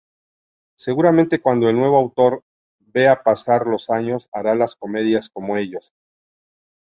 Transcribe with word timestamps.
Seguramente 0.75 1.39
cuando 1.43 1.69
el 1.69 1.75
nuevo 1.75 1.97
autor 1.99 2.43
vea 2.79 3.21
pasar 3.21 3.67
los 3.67 3.91
años 3.91 4.29
hará 4.33 4.55
las 4.55 4.73
comedias 4.73 5.29
como 5.29 5.57
ellos. 5.57 5.93